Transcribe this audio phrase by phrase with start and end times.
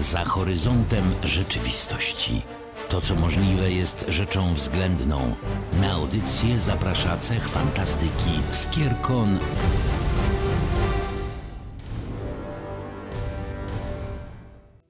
[0.00, 2.42] za horyzontem rzeczywistości.
[2.88, 5.34] To, co możliwe, jest rzeczą względną.
[5.80, 9.38] Na audycję zaprasza cech fantastyki Skierkon.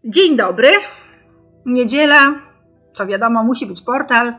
[0.04, 0.68] Dzień dobry.
[1.66, 2.34] Niedziela,
[2.94, 4.32] to wiadomo, musi być portal,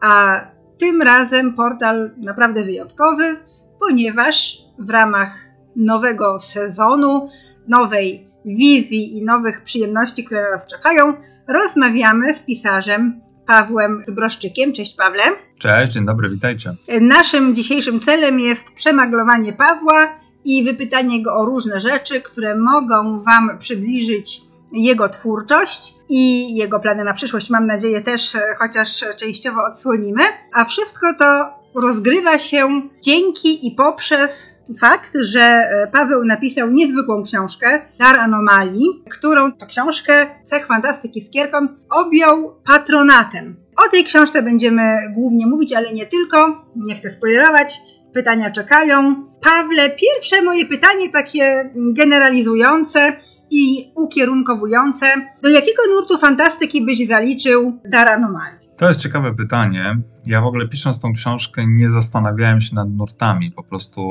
[0.00, 0.40] a
[0.78, 3.36] tym razem portal naprawdę wyjątkowy,
[3.80, 5.38] ponieważ w ramach
[5.76, 7.28] nowego sezonu,
[7.68, 11.14] nowej wizji i nowych przyjemności, które nas czekają,
[11.48, 14.72] rozmawiamy z pisarzem Pawłem Zbroszczykiem.
[14.72, 15.22] Cześć Pawle.
[15.58, 16.74] Cześć, dzień dobry, witajcie.
[17.00, 20.08] Naszym dzisiejszym celem jest przemaglowanie Pawła
[20.44, 24.40] i wypytanie go o różne rzeczy, które mogą Wam przybliżyć
[24.72, 27.50] jego twórczość i jego plany na przyszłość.
[27.50, 30.22] Mam nadzieję też, e, chociaż częściowo odsłonimy.
[30.54, 37.80] A wszystko to rozgrywa się dzięki i poprzez fakt, że e, Paweł napisał niezwykłą książkę
[37.98, 43.56] Dar Anomalii, którą to książkę Cech Fantastyki Skierkon objął patronatem.
[43.86, 44.82] O tej książce będziemy
[45.14, 46.66] głównie mówić, ale nie tylko.
[46.76, 47.80] Nie chcę spoilerować.
[48.14, 49.26] Pytania czekają.
[49.42, 53.12] Pawle, pierwsze moje pytanie takie generalizujące
[53.50, 55.06] i ukierunkowujące.
[55.42, 58.59] Do jakiego nurtu fantastyki byś zaliczył Dar Anomalii?
[58.80, 60.00] To jest ciekawe pytanie.
[60.26, 64.02] Ja w ogóle pisząc tą książkę nie zastanawiałem się nad nurtami, po prostu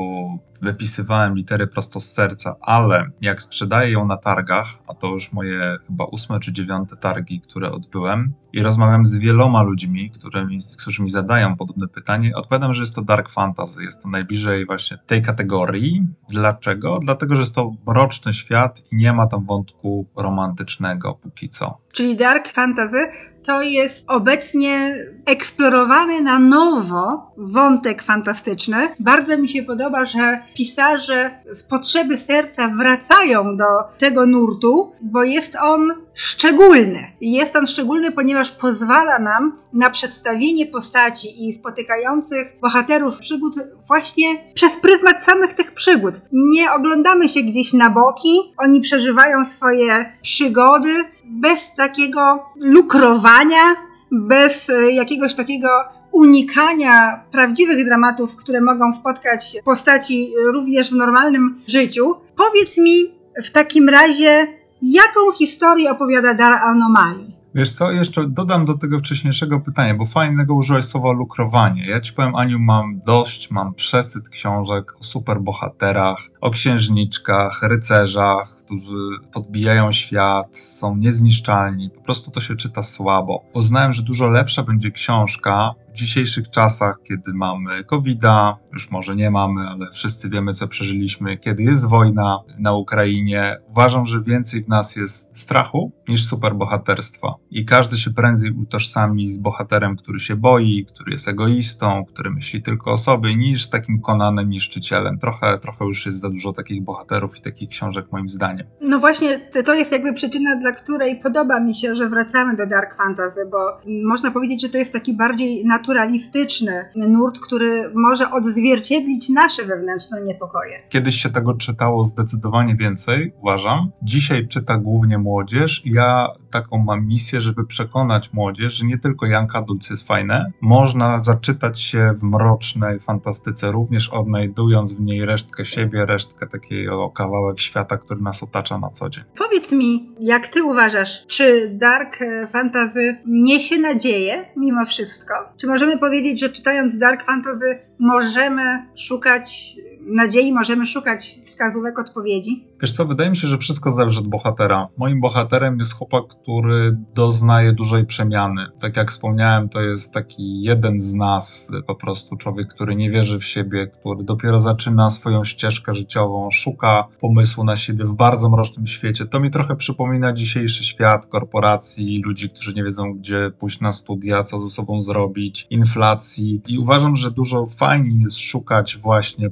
[0.62, 5.76] wypisywałem litery prosto z serca, ale jak sprzedaję ją na targach, a to już moje
[5.86, 11.10] chyba ósme czy dziewiąte targi, które odbyłem, i rozmawiam z wieloma ludźmi, którymi, którzy mi
[11.10, 16.06] zadają podobne pytanie, odpowiadam, że jest to dark fantasy, jest to najbliżej właśnie tej kategorii.
[16.28, 16.98] Dlaczego?
[17.02, 21.78] Dlatego, że jest to mroczny świat i nie ma tam wątku romantycznego póki co.
[21.92, 24.94] Czyli dark fantasy to jest obecnie
[25.26, 28.76] eksplorowany na nowo wątek fantastyczny.
[29.00, 33.64] Bardzo mi się podoba, że pisarze z potrzeby serca wracają do
[33.98, 37.12] tego nurtu, bo jest on szczególny.
[37.20, 43.54] Jest on szczególny, ponieważ pozwala nam na przedstawienie postaci i spotykających bohaterów przygód
[43.86, 46.14] właśnie przez pryzmat samych tych przygód.
[46.32, 53.76] Nie oglądamy się gdzieś na boki, oni przeżywają swoje przygody bez takiego lukrowania,
[54.12, 55.68] bez e, jakiegoś takiego
[56.12, 62.14] unikania prawdziwych dramatów, które mogą spotkać postaci również w normalnym życiu.
[62.36, 64.46] Powiedz mi w takim razie,
[64.82, 67.40] jaką historię opowiada Dar Anomalii?
[67.54, 71.86] Wiesz co, jeszcze dodam do tego wcześniejszego pytania, bo fajnego użyłeś słowa lukrowanie.
[71.86, 79.18] Ja ci powiem, Aniu, mam dość, mam przesyt książek o superbohaterach, o księżniczkach, rycerzach, którzy
[79.32, 81.90] podbijają świat, są niezniszczalni.
[81.90, 83.44] Po prostu to się czyta słabo.
[83.54, 89.30] Uznałem, że dużo lepsza będzie książka w dzisiejszych czasach, kiedy mamy COVID-a, już może nie
[89.30, 93.56] mamy, ale wszyscy wiemy, co przeżyliśmy, kiedy jest wojna na Ukrainie.
[93.68, 97.34] Uważam, że więcej w nas jest strachu niż superbohaterstwa.
[97.50, 102.62] I każdy się prędzej utożsami z bohaterem, który się boi, który jest egoistą, który myśli
[102.62, 105.18] tylko o sobie, niż z takim konanem niszczycielem.
[105.18, 108.66] Trochę, trochę już jest za dużo takich bohaterów i takich książek, moim zdaniem.
[108.80, 112.96] No właśnie, to jest jakby przyczyna, dla której podoba mi się, że wracamy do Dark
[112.96, 113.58] Fantasy, bo
[114.04, 120.82] można powiedzieć, że to jest taki bardziej naturalistyczny nurt, który może odzwierciedlić nasze wewnętrzne niepokoje.
[120.88, 123.90] Kiedyś się tego czytało zdecydowanie więcej, uważam.
[124.02, 129.26] Dzisiaj czyta głównie młodzież i ja taką mam misję, żeby przekonać młodzież, że nie tylko
[129.26, 135.64] Janka Dulce jest fajne, można zaczytać się w mrocznej fantastyce, również odnajdując w niej resztkę
[135.64, 139.24] siebie, resztkę takiego kawałek świata, który nas otacza na co dzień.
[139.38, 142.18] Powiedz mi, jak ty uważasz, czy Dark
[142.52, 145.34] Fantasy niesie nadzieję mimo wszystko?
[145.56, 148.62] Czy możemy powiedzieć, że czytając Dark Fantasy możemy
[148.96, 149.76] szukać
[150.10, 152.64] nadziei, możemy szukać wskazówek, odpowiedzi?
[152.82, 154.88] Wiesz co, wydaje mi się, że wszystko zależy od bohatera.
[154.96, 158.66] Moim bohaterem jest chłopak, który doznaje dużej przemiany.
[158.80, 163.38] Tak jak wspomniałem, to jest taki jeden z nas, po prostu człowiek, który nie wierzy
[163.38, 168.86] w siebie, który dopiero zaczyna swoją ścieżkę życiową, szuka pomysłu na siebie w bardzo mrocznym
[168.86, 169.26] świecie.
[169.26, 174.42] To mi trochę przypomina dzisiejszy świat korporacji, ludzi, którzy nie wiedzą, gdzie pójść na studia,
[174.42, 176.62] co ze sobą zrobić, inflacji.
[176.66, 179.50] I uważam, że dużo fajniej jest szukać właśnie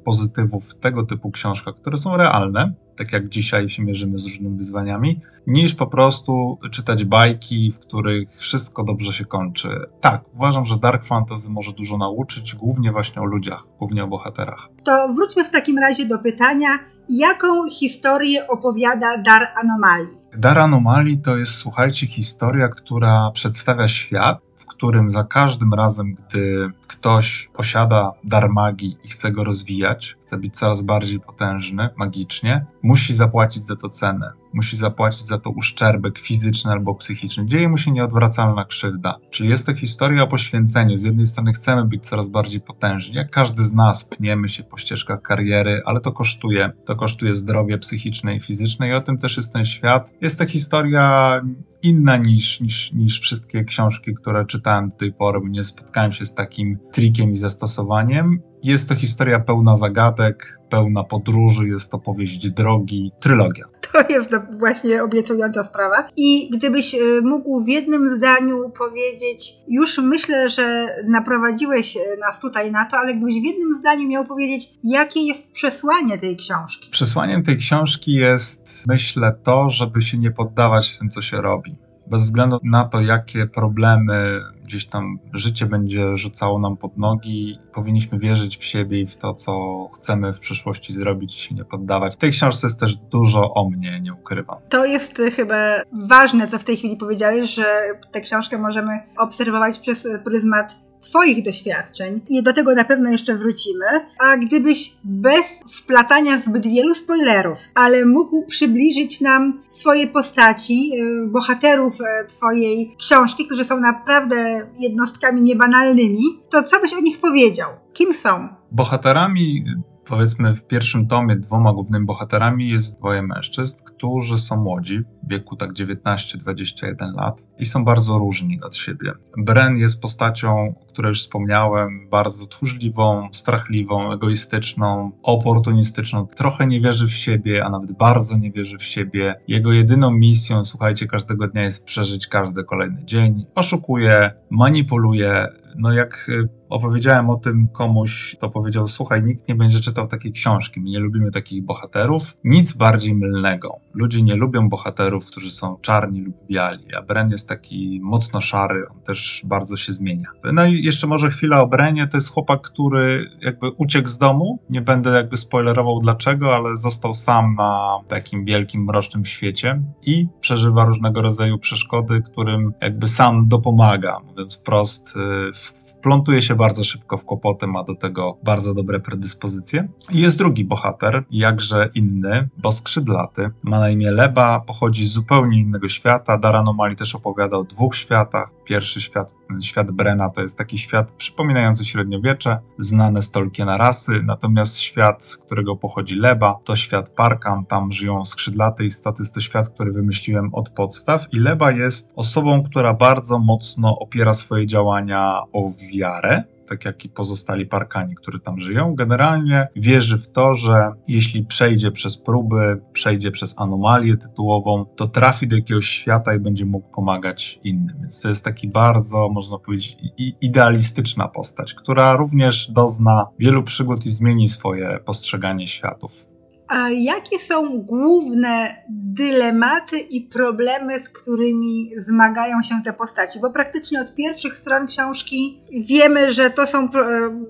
[0.49, 5.21] w tego typu książkach, które są realne tak jak dzisiaj się mierzymy z różnymi wyzwaniami,
[5.47, 9.69] niż po prostu czytać bajki, w których wszystko dobrze się kończy.
[10.01, 14.69] Tak, uważam, że Dark Fantasy może dużo nauczyć, głównie właśnie o ludziach, głównie o bohaterach.
[14.85, 16.69] To wróćmy w takim razie do pytania,
[17.09, 20.18] jaką historię opowiada Dar Anomalii?
[20.37, 26.71] Dar Anomalii to jest, słuchajcie, historia, która przedstawia świat, w którym za każdym razem, gdy
[26.87, 33.15] ktoś posiada dar magii i chce go rozwijać, chce być coraz bardziej potężny magicznie, musi
[33.15, 34.33] zapłacić za to cenę.
[34.59, 37.47] Musi zapłacić za to uszczerbek fizyczny albo psychiczny.
[37.47, 39.19] Dzieje mu się nieodwracalna krzywda.
[39.31, 40.97] Czyli jest to historia o poświęceniu.
[40.97, 44.79] Z jednej strony chcemy być coraz bardziej potężni, jak każdy z nas pniemy się po
[44.79, 46.71] ścieżkach kariery, ale to kosztuje.
[46.87, 50.13] To kosztuje zdrowie psychiczne i fizyczne i o tym też jest ten świat.
[50.21, 51.41] Jest to historia
[51.83, 56.27] inna niż, niż, niż wszystkie książki, które czytałem do tej pory, bo nie spotkałem się
[56.27, 58.43] z takim trikiem i zastosowaniem.
[58.63, 63.65] Jest to historia pełna zagadek, pełna podróży, jest to powieść drogi, trylogia.
[63.93, 66.09] To jest właśnie obiecująca sprawa.
[66.17, 72.73] I gdybyś e, mógł w jednym zdaniu powiedzieć, już myślę, że naprowadziłeś e, nas tutaj
[72.73, 76.91] na to, ale gdybyś w jednym zdaniu miał powiedzieć, jakie jest przesłanie tej książki?
[76.91, 81.77] Przesłaniem tej książki jest, myślę, to, żeby się nie poddawać w tym, co się robi
[82.11, 88.19] bez względu na to, jakie problemy gdzieś tam życie będzie rzucało nam pod nogi, powinniśmy
[88.19, 92.15] wierzyć w siebie i w to, co chcemy w przyszłości zrobić i się nie poddawać.
[92.15, 94.59] W tej książce jest też dużo o mnie, nie ukrywam.
[94.69, 95.57] To jest chyba
[95.93, 97.67] ważne, co w tej chwili powiedziałeś, że
[98.13, 103.85] tę książkę możemy obserwować przez pryzmat Twoich doświadczeń i do tego na pewno jeszcze wrócimy.
[104.19, 110.91] A gdybyś bez wplatania zbyt wielu spoilerów, ale mógł przybliżyć nam swoje postaci,
[111.25, 117.21] y, bohaterów e, Twojej książki, którzy są naprawdę jednostkami niebanalnymi, to co byś o nich
[117.21, 117.71] powiedział?
[117.93, 118.49] Kim są?
[118.73, 119.65] Bohaterami
[120.09, 125.57] powiedzmy w pierwszym tomie dwoma głównymi bohaterami jest dwoje mężczyzn, którzy są młodzi, w wieku
[125.57, 129.13] tak 19-21 lat i są bardzo różni od siebie.
[129.37, 137.07] Bren jest postacią, o której już wspomniałem, bardzo tchórzliwą, strachliwą, egoistyczną, oportunistyczną, trochę nie wierzy
[137.07, 139.35] w siebie, a nawet bardzo nie wierzy w siebie.
[139.49, 143.47] Jego jedyną misją, słuchajcie, każdego dnia jest przeżyć każdy kolejny dzień.
[143.55, 145.49] Oszukuje, manipuluje,
[145.79, 150.33] no jak y, opowiedziałem o tym komuś, to powiedział: Słuchaj, nikt nie będzie czytał takiej
[150.33, 150.81] książki.
[150.81, 152.37] My nie lubimy takich bohaterów.
[152.45, 153.77] Nic bardziej mylnego.
[153.95, 158.89] Ludzie nie lubią bohaterów, którzy są czarni lub biali, a Bren jest taki mocno szary,
[158.89, 160.29] on też bardzo się zmienia.
[160.53, 162.07] No i jeszcze może chwila o Brenie.
[162.07, 164.59] To jest chłopak, który jakby uciekł z domu.
[164.71, 170.85] Nie będę jakby spoilerował dlaczego, ale został sam na takim wielkim, mrocznym świecie i przeżywa
[170.85, 174.19] różnego rodzaju przeszkody, którym jakby sam dopomaga.
[174.27, 175.53] Mówiąc wprost, y,
[175.99, 179.89] wplątuje się bardzo szybko w kłopoty, ma do tego bardzo dobre predyspozycje.
[180.13, 183.51] I jest drugi bohater, jakże inny, bo skrzydlaty.
[183.63, 186.39] Ma na imię Leba, pochodzi z zupełnie innego świata.
[186.39, 188.51] Dar Anomalii też opowiada o dwóch światach.
[188.65, 194.79] Pierwszy świat, świat Brena, to jest taki świat przypominający średniowiecze, znane z Tolkiena rasy, natomiast
[194.79, 199.69] świat, z którego pochodzi Leba, to świat Parkan, tam żyją skrzydlate istoty, jest to świat,
[199.69, 201.27] który wymyśliłem od podstaw.
[201.33, 207.09] I Leba jest osobą, która bardzo mocno opiera swoje działania o wiarę, tak jak i
[207.09, 213.31] pozostali parkani, którzy tam żyją, generalnie wierzy w to, że jeśli przejdzie przez próby, przejdzie
[213.31, 217.97] przez anomalię tytułową, to trafi do jakiegoś świata i będzie mógł pomagać innym.
[218.01, 219.97] Więc to jest taki bardzo, można powiedzieć,
[220.41, 226.38] idealistyczna postać, która również dozna wielu przygód i zmieni swoje postrzeganie światów.
[226.69, 233.41] A jakie są główne dylematy i problemy, z którymi zmagają się te postaci?
[233.41, 236.89] Bo praktycznie od pierwszych stron książki wiemy, że to są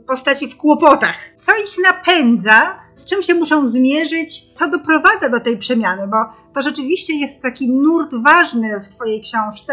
[0.07, 1.17] postaci w kłopotach.
[1.41, 2.79] Co ich napędza?
[2.95, 4.53] Z czym się muszą zmierzyć?
[4.55, 6.09] Co doprowadza do tej przemiany?
[6.09, 6.17] Bo
[6.55, 9.73] to rzeczywiście jest taki nurt ważny w Twojej książce,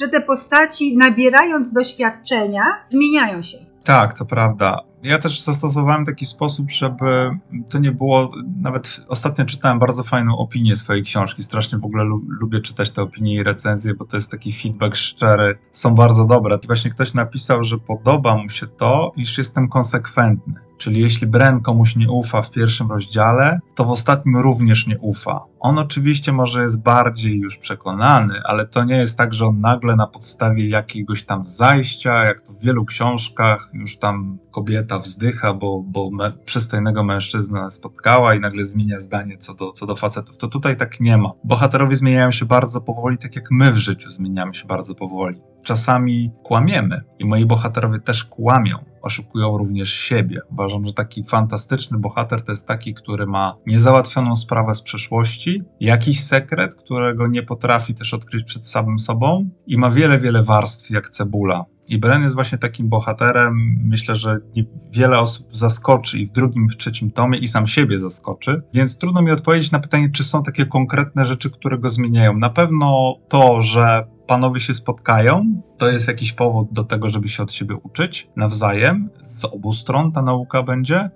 [0.00, 3.58] że te postaci, nabierając doświadczenia, zmieniają się.
[3.84, 4.80] Tak, to prawda.
[5.06, 7.30] Ja też zastosowałem taki sposób, żeby
[7.70, 8.30] to nie było.
[8.60, 11.42] Nawet ostatnio czytałem bardzo fajną opinię swojej książki.
[11.42, 12.04] Strasznie w ogóle
[12.40, 15.58] lubię czytać te opinie i recenzje, bo to jest taki feedback szczery.
[15.72, 16.58] Są bardzo dobre.
[16.62, 20.65] I właśnie ktoś napisał, że podoba mu się to, iż jestem konsekwentny.
[20.78, 25.44] Czyli jeśli Bren komuś nie ufa w pierwszym rozdziale, to w ostatnim również nie ufa.
[25.60, 29.96] On oczywiście może jest bardziej już przekonany, ale to nie jest tak, że on nagle
[29.96, 35.82] na podstawie jakiegoś tam zajścia, jak to w wielu książkach, już tam kobieta wzdycha, bo,
[35.86, 36.10] bo
[36.44, 40.36] przystojnego mężczyznę spotkała i nagle zmienia zdanie co do, co do facetów.
[40.36, 41.30] To tutaj tak nie ma.
[41.44, 45.40] Bohaterowie zmieniają się bardzo powoli, tak jak my w życiu zmieniamy się bardzo powoli.
[45.66, 50.40] Czasami kłamiemy i moi bohaterowie też kłamią oszukują również siebie.
[50.50, 56.24] Uważam, że taki fantastyczny bohater to jest taki, który ma niezałatwioną sprawę z przeszłości, jakiś
[56.24, 61.08] sekret, którego nie potrafi też odkryć przed samym sobą i ma wiele, wiele warstw jak
[61.08, 61.64] cebula.
[61.88, 63.78] I Bren jest właśnie takim bohaterem.
[63.84, 64.38] Myślę, że
[64.92, 68.62] wiele osób zaskoczy i w drugim, w trzecim tomie, i sam siebie zaskoczy.
[68.74, 72.38] Więc trudno mi odpowiedzieć na pytanie, czy są takie konkretne rzeczy, które go zmieniają.
[72.38, 77.42] Na pewno to, że panowie się spotkają, to jest jakiś powód do tego, żeby się
[77.42, 79.10] od siebie uczyć nawzajem.
[79.20, 81.10] Z obu stron ta nauka będzie.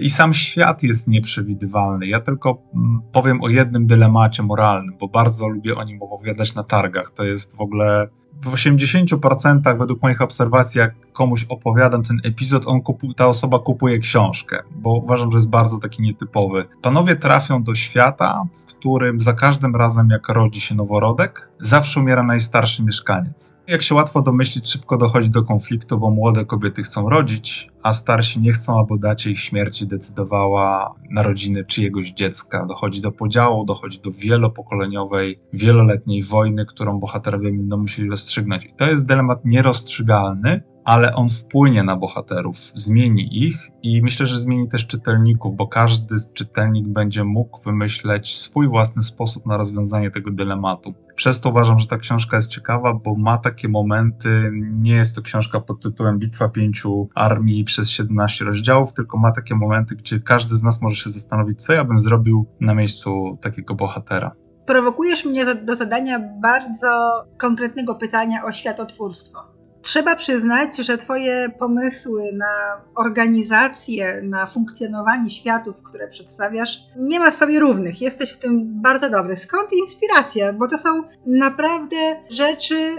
[0.00, 2.06] I sam świat jest nieprzewidywalny.
[2.06, 6.64] Ja tylko mm, powiem o jednym dylemacie moralnym, bo bardzo lubię o nim opowiadać na
[6.64, 7.10] targach.
[7.10, 8.08] To jest w ogóle
[8.42, 13.98] w 80% według moich obserwacji, jak komuś opowiadam ten epizod, on kupu, ta osoba kupuje
[13.98, 16.64] książkę, bo uważam, że jest bardzo taki nietypowy.
[16.82, 22.22] Panowie trafią do świata, w którym za każdym razem, jak rodzi się noworodek, zawsze umiera
[22.22, 23.56] najstarszy mieszkaniec.
[23.66, 28.40] Jak się łatwo domyślić, szybko dochodzi do konfliktu, bo młode kobiety chcą rodzić, a starsi
[28.40, 32.66] nie chcą, aby dacie ich śmierci decydowała narodziny czyjegoś dziecka.
[32.66, 38.64] Dochodzi do podziału, dochodzi do wielopokoleniowej, wieloletniej wojny, którą bohaterowie będą musieli rozstrzygnąć.
[38.64, 44.38] I to jest dylemat nierozstrzygalny, ale on wpłynie na bohaterów, zmieni ich i myślę, że
[44.38, 50.30] zmieni też czytelników, bo każdy czytelnik będzie mógł wymyśleć swój własny sposób na rozwiązanie tego
[50.30, 50.94] dylematu.
[51.16, 55.22] Przez to uważam, że ta książka jest ciekawa, bo ma takie momenty, nie jest to
[55.22, 60.56] książka pod tytułem Bitwa pięciu armii przez 17 rozdziałów, tylko ma takie momenty, gdzie każdy
[60.56, 64.32] z nas może się zastanowić, co ja bym zrobił na miejscu takiego bohatera.
[64.66, 69.55] Prowokujesz mnie do zadania bardzo konkretnego pytania o światotwórstwo.
[69.86, 77.60] Trzeba przyznać, że Twoje pomysły na organizację, na funkcjonowanie światów, które przedstawiasz, nie ma sobie
[77.60, 78.00] równych.
[78.00, 79.36] Jesteś w tym bardzo dobry.
[79.36, 80.52] Skąd inspiracja?
[80.52, 80.88] Bo to są
[81.26, 81.96] naprawdę
[82.30, 82.98] rzeczy, y,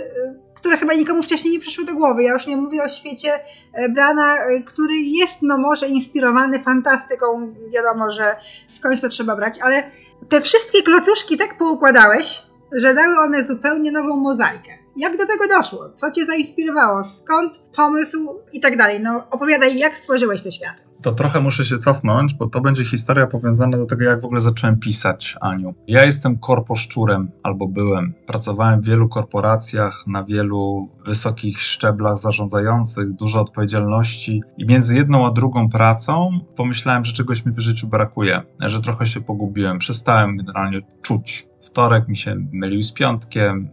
[0.55, 2.23] które chyba nikomu wcześniej nie przyszły do głowy.
[2.23, 3.29] Ja już nie mówię o świecie
[3.73, 7.53] e, Brana, e, który jest no może inspirowany fantastyką.
[7.73, 8.35] Wiadomo, że
[8.67, 9.83] skądś to trzeba brać, ale
[10.29, 14.86] te wszystkie klocuszki tak poukładałeś, że dały one zupełnie nową mozaikę.
[14.97, 15.89] Jak do tego doszło?
[15.95, 17.03] Co cię zainspirowało?
[17.03, 18.17] Skąd pomysł
[18.53, 18.99] i tak dalej?
[19.01, 20.87] No opowiadaj, jak stworzyłeś te światy.
[21.01, 24.41] To trochę muszę się cofnąć, bo to będzie historia powiązana do tego, jak w ogóle
[24.41, 25.73] zacząłem pisać, Aniu.
[25.87, 28.13] Ja jestem korposzczurem, albo byłem.
[28.25, 35.31] Pracowałem w wielu korporacjach, na wielu wysokich szczeblach zarządzających, dużo odpowiedzialności i między jedną a
[35.31, 40.81] drugą pracą pomyślałem, że czegoś mi w życiu brakuje, że trochę się pogubiłem, przestałem generalnie
[41.01, 41.47] czuć.
[41.67, 43.69] Wtorek mi się mylił z piątkiem,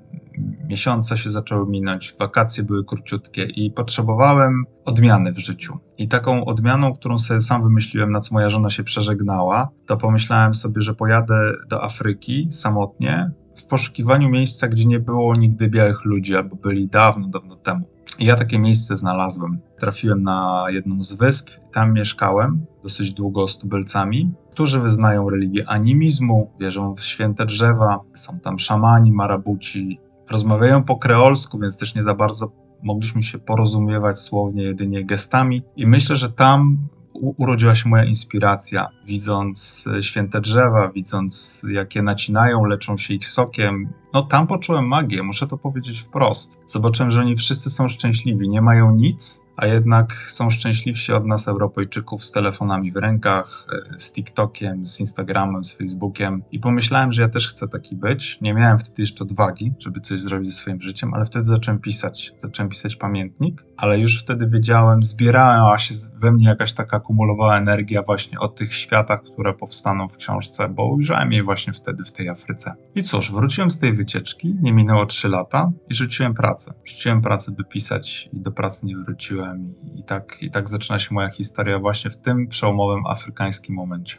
[0.68, 5.78] miesiące się zaczęły minąć, wakacje były króciutkie i potrzebowałem odmiany w życiu.
[5.98, 10.54] I taką odmianą, którą sobie sam wymyśliłem, na co moja żona się przeżegnała, to pomyślałem
[10.54, 16.36] sobie, że pojadę do Afryki samotnie w poszukiwaniu miejsca, gdzie nie było nigdy białych ludzi,
[16.36, 17.93] albo byli dawno, dawno temu.
[18.18, 19.60] Ja takie miejsce znalazłem.
[19.78, 26.50] Trafiłem na jedną z wysp, tam mieszkałem dosyć długo z tubylcami, którzy wyznają religię animizmu,
[26.60, 32.14] wierzą w święte drzewa, są tam szamani, marabuci, rozmawiają po kreolsku, więc też nie za
[32.14, 32.52] bardzo
[32.82, 35.62] mogliśmy się porozumiewać słownie, jedynie gestami.
[35.76, 42.96] I myślę, że tam urodziła się moja inspiracja, widząc święte drzewa, widząc jakie nacinają, leczą
[42.96, 43.92] się ich sokiem.
[44.14, 46.60] No tam poczułem magię, muszę to powiedzieć wprost.
[46.66, 51.48] Zobaczyłem, że oni wszyscy są szczęśliwi, nie mają nic, a jednak są szczęśliwsi od nas,
[51.48, 56.42] Europejczyków, z telefonami w rękach, e, z TikTokiem, z Instagramem, z Facebookiem.
[56.52, 58.40] I pomyślałem, że ja też chcę taki być.
[58.40, 62.32] Nie miałem wtedy jeszcze odwagi, żeby coś zrobić ze swoim życiem, ale wtedy zacząłem pisać.
[62.38, 68.02] Zacząłem pisać pamiętnik, ale już wtedy wiedziałem, zbierała się we mnie jakaś taka kumulowała energia
[68.02, 72.28] właśnie o tych światach, które powstaną w książce, bo ujrzałem je właśnie wtedy w tej
[72.28, 72.74] Afryce.
[72.94, 76.74] I cóż, wróciłem z tej wycieczki, nie minęło 3 lata i rzuciłem pracę.
[76.84, 81.14] Rzuciłem pracę, by pisać i do pracy nie wróciłem i, tak, i tak zaczyna się
[81.14, 84.16] moja historia właśnie w tym przełomowym afrykańskim momencie.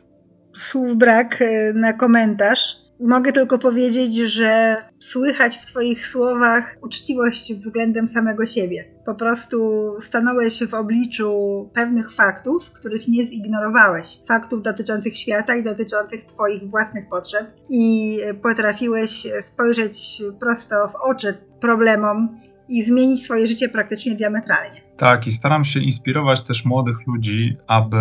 [0.54, 2.78] Słów brak e, na komentarz.
[3.00, 8.95] Mogę tylko powiedzieć, że słychać w Twoich słowach uczciwość względem samego siebie.
[9.06, 14.20] Po prostu stanąłeś w obliczu pewnych faktów, których nie zignorowałeś.
[14.28, 22.40] Faktów dotyczących świata i dotyczących Twoich własnych potrzeb, i potrafiłeś spojrzeć prosto w oczy problemom
[22.70, 24.82] i zmienić swoje życie praktycznie diametralnie.
[24.98, 27.98] Tak, i staram się inspirować też młodych ludzi, aby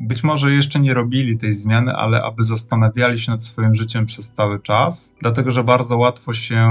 [0.00, 4.32] być może jeszcze nie robili tej zmiany, ale aby zastanawiali się nad swoim życiem przez
[4.32, 6.70] cały czas, dlatego że bardzo łatwo się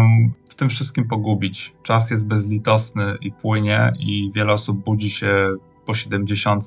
[0.51, 1.73] w tym wszystkim pogubić.
[1.83, 5.55] Czas jest bezlitosny i płynie, i wiele osób budzi się
[5.85, 6.63] po 70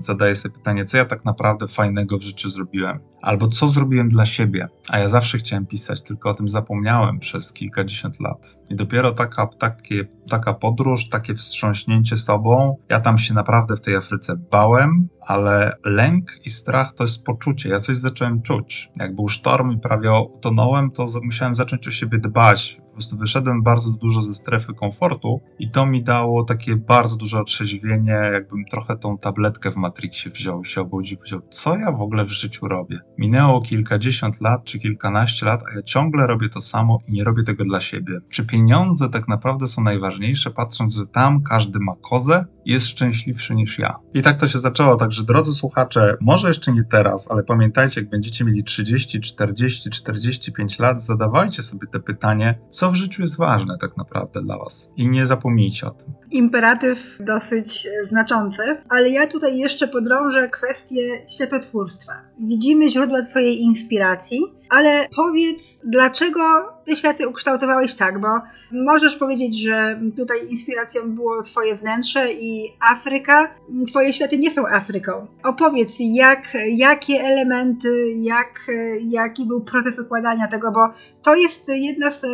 [0.00, 4.08] i zadaję sobie pytanie, co ja tak naprawdę fajnego w życiu zrobiłem, albo co zrobiłem
[4.08, 4.68] dla siebie.
[4.88, 8.60] A ja zawsze chciałem pisać, tylko o tym zapomniałem przez kilkadziesiąt lat.
[8.70, 13.96] I dopiero taka, takie, taka podróż, takie wstrząśnięcie sobą, ja tam się naprawdę w tej
[13.96, 17.68] Afryce bałem, ale lęk i strach to jest poczucie.
[17.68, 18.90] Ja coś zacząłem czuć.
[18.96, 23.90] Jak był sztorm i prawie utonąłem, to musiałem zacząć o siebie dbać, prostu wyszedłem bardzo
[23.90, 29.18] dużo ze strefy komfortu i to mi dało takie bardzo duże otrzeźwienie, jakbym trochę tą
[29.18, 33.00] tabletkę w Matrixie wziął, się obudził i powiedział, co ja w ogóle w życiu robię.
[33.18, 37.42] Minęło kilkadziesiąt lat czy kilkanaście lat, a ja ciągle robię to samo i nie robię
[37.44, 38.18] tego dla siebie.
[38.30, 40.50] Czy pieniądze tak naprawdę są najważniejsze?
[40.56, 43.98] patrząc, że tam każdy ma kozę, jest szczęśliwszy niż ja.
[44.14, 48.10] I tak to się zaczęło, także drodzy słuchacze, może jeszcze nie teraz, ale pamiętajcie, jak
[48.10, 53.78] będziecie mieli 30, 40, 45 lat, zadawajcie sobie te pytanie, co w życiu jest ważne
[53.80, 54.92] tak naprawdę dla was.
[54.96, 56.12] I nie zapomnijcie o tym.
[56.30, 62.12] Imperatyw dosyć znaczący, ale ja tutaj jeszcze podrążę kwestię światotwórstwa.
[62.40, 66.40] Widzimy źródła Twojej inspiracji, ale powiedz, dlaczego
[66.86, 68.28] te światy ukształtowałeś tak, bo
[68.72, 73.54] możesz powiedzieć, że tutaj inspiracją było Twoje wnętrze i Afryka.
[73.88, 75.26] Twoje światy nie są Afryką.
[75.44, 78.66] Opowiedz, jak, jakie elementy, jak,
[79.08, 80.80] jaki był proces układania tego, bo
[81.22, 82.24] to jest jedna z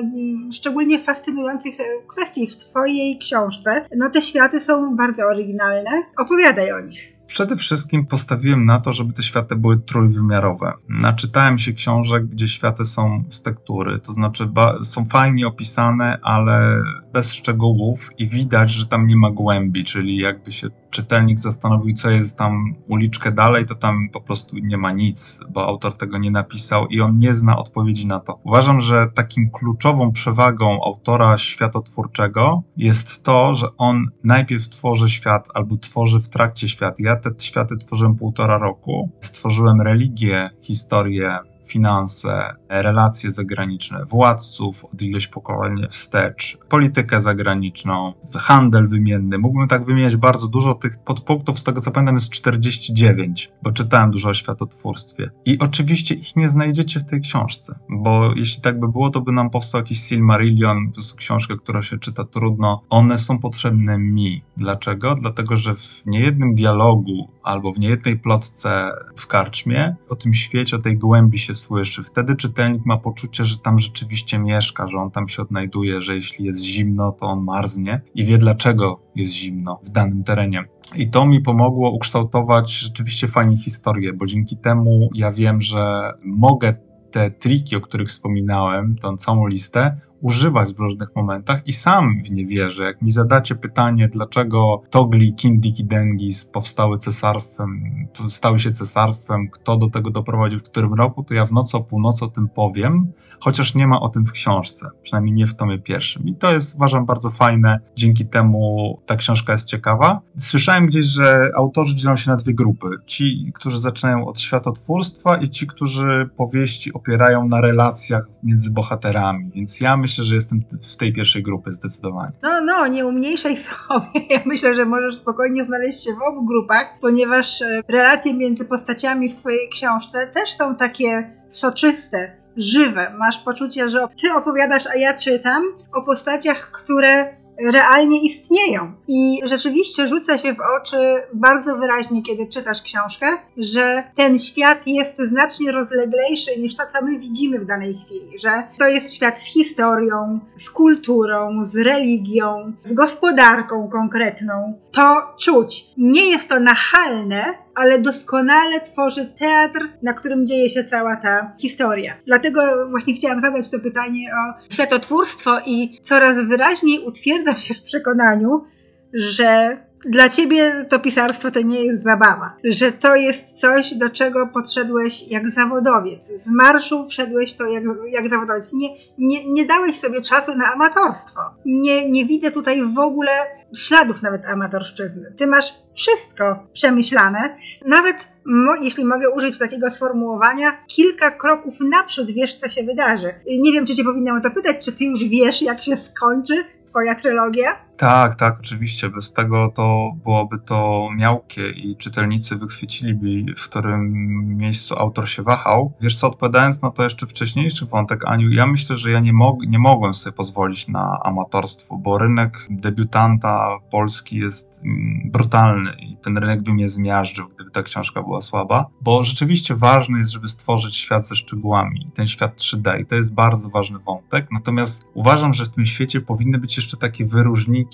[0.55, 1.75] szczególnie fascynujących
[2.09, 3.87] kwestii w Twojej książce.
[3.97, 5.91] No te światy są bardzo oryginalne.
[6.19, 7.12] Opowiadaj o nich.
[7.33, 10.73] Przede wszystkim postawiłem na to, żeby te światy były trójwymiarowe.
[10.89, 14.49] Naczytałem się książek, gdzie światy są z tektury, to znaczy
[14.85, 20.53] są fajnie opisane, ale bez szczegółów i widać, że tam nie ma głębi, czyli jakby
[20.53, 25.41] się czytelnik zastanowił, co jest tam uliczkę dalej, to tam po prostu nie ma nic,
[25.51, 28.39] bo autor tego nie napisał i on nie zna odpowiedzi na to.
[28.45, 35.77] Uważam, że takim kluczową przewagą autora światotwórczego jest to, że on najpierw tworzy świat albo
[35.77, 36.95] tworzy w trakcie świat.
[36.99, 39.11] Ja te światy tworzyłem półtora roku.
[39.21, 49.39] Stworzyłem religię, historię, finanse, relacje zagraniczne, władców od ileś pokoleń wstecz, politykę zagraniczną, handel wymienny.
[49.39, 54.11] Mógłbym tak wymieniać bardzo dużo tych podpunktów, z tego co pamiętam jest 49, bo czytałem
[54.11, 55.31] dużo o światotwórstwie.
[55.45, 59.33] I oczywiście ich nie znajdziecie w tej książce, bo jeśli tak by było, to by
[59.33, 62.83] nam powstał jakiś Silmarillion, po prostu książka, która się czyta trudno.
[62.91, 64.43] One są potrzebne mi.
[64.57, 65.15] Dlaczego?
[65.15, 70.79] Dlatego, że w niejednym dialogu albo w niejednej plotce w karczmie o tym świecie, o
[70.79, 72.03] tej głębi się słyszy.
[72.03, 76.45] Wtedy czytelnik ma poczucie, że tam rzeczywiście mieszka, że on tam się odnajduje, że jeśli
[76.45, 80.65] jest zimno, to on marznie i wie dlaczego jest zimno w danym terenie.
[80.97, 86.75] I to mi pomogło ukształtować rzeczywiście fajnie historię, bo dzięki temu ja wiem, że mogę
[87.11, 92.31] te triki, o których wspominałem, tą całą listę, używać w różnych momentach i sam w
[92.31, 92.85] nie wierzę.
[92.85, 97.83] Jak mi zadacie pytanie, dlaczego Togli, Kindik i Dengis powstały cesarstwem,
[98.29, 101.81] stały się cesarstwem, kto do tego doprowadził w którym roku, to ja w nocy o
[101.81, 105.79] północy o tym powiem, chociaż nie ma o tym w książce, przynajmniej nie w tomie
[105.79, 106.27] pierwszym.
[106.27, 107.81] I to jest, uważam, bardzo fajne.
[107.97, 110.21] Dzięki temu ta książka jest ciekawa.
[110.39, 112.87] Słyszałem gdzieś, że autorzy dzielą się na dwie grupy.
[113.07, 119.51] Ci, którzy zaczynają od światotwórstwa i ci, którzy powieści opierają na relacjach między bohaterami.
[119.55, 122.33] Więc ja myślę, myślę, że jestem w tej pierwszej grupy zdecydowanie.
[122.43, 124.27] No, no, nie umniejszaj sobie.
[124.31, 129.29] Ja myślę, że możesz spokojnie znaleźć się w obu grupach, ponieważ e, relacje między postaciami
[129.29, 133.15] w Twojej książce też są takie soczyste, żywe.
[133.19, 138.93] Masz poczucie, że Ty opowiadasz, a ja czytam o postaciach, które realnie istnieją.
[139.09, 145.17] I rzeczywiście rzuca się w oczy bardzo wyraźnie, kiedy czytasz książkę, że ten świat jest
[145.29, 149.45] znacznie rozleglejszy niż to, co my widzimy w danej chwili, że to jest świat z
[149.45, 154.79] historią, z kulturą, z religią, z gospodarką konkretną.
[154.93, 155.85] To czuć.
[155.97, 162.15] Nie jest to nachalne, ale doskonale tworzy teatr, na którym dzieje się cała ta historia.
[162.27, 168.65] Dlatego właśnie chciałam zadać to pytanie o światotwórstwo i coraz wyraźniej utwierdzam się w przekonaniu,
[169.13, 174.47] że dla ciebie to pisarstwo to nie jest zabawa, że to jest coś, do czego
[174.47, 176.29] podszedłeś jak zawodowiec.
[176.39, 178.73] Z marszu wszedłeś to jak, jak zawodowiec.
[178.73, 178.89] Nie,
[179.19, 181.41] nie, nie dałeś sobie czasu na amatorstwo.
[181.65, 183.33] Nie, nie widzę tutaj w ogóle
[183.77, 185.35] śladów nawet amatorszczyzny.
[185.39, 192.55] Ty masz wszystko przemyślane, nawet Mo, jeśli mogę użyć takiego sformułowania, kilka kroków naprzód wiesz,
[192.55, 193.35] co się wydarzy.
[193.61, 196.65] Nie wiem, czy cię powinnam o to pytać, czy ty już wiesz, jak się skończy
[196.87, 197.77] twoja trylogia?
[198.03, 199.09] Tak, tak, oczywiście.
[199.09, 204.13] Bez tego to byłoby to miałkie i czytelnicy wychwyciliby, w którym
[204.57, 205.93] miejscu autor się wahał.
[206.01, 209.67] Wiesz co, odpowiadając na to jeszcze wcześniejszy wątek, Aniu, ja myślę, że ja nie, mog
[209.67, 216.39] nie mogłem sobie pozwolić na amatorstwo, bo rynek debiutanta polski jest mm, brutalny i ten
[216.39, 220.97] rynek by mnie zmiażdżył, gdyby ta książka była słaba, bo rzeczywiście ważne jest, żeby stworzyć
[220.97, 224.47] świat ze szczegółami, ten świat 3D i to jest bardzo ważny wątek.
[224.53, 227.92] Natomiast uważam, że w tym świecie powinny być jeszcze takie wyróżniki,